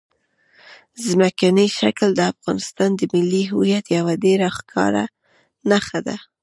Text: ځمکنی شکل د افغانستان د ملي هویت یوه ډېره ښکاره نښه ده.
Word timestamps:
ځمکنی 1.07 1.67
شکل 1.79 2.09
د 2.15 2.21
افغانستان 2.33 2.89
د 2.95 3.01
ملي 3.13 3.43
هویت 3.51 3.85
یوه 3.97 4.13
ډېره 4.23 4.47
ښکاره 4.57 5.05
نښه 5.69 5.99
ده. 6.07 6.15